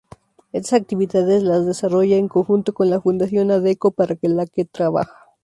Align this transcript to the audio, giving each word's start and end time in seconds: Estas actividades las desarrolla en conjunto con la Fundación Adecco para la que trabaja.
Estas 0.51 0.81
actividades 0.81 1.43
las 1.43 1.63
desarrolla 1.63 2.15
en 2.17 2.27
conjunto 2.27 2.73
con 2.73 2.89
la 2.89 2.99
Fundación 2.99 3.51
Adecco 3.51 3.91
para 3.91 4.17
la 4.23 4.47
que 4.47 4.65
trabaja. 4.65 5.13